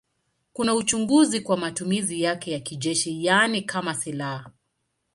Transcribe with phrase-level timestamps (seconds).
[0.53, 4.51] Kuna uchunguzi kwa matumizi yake ya kijeshi, yaani kama silaha.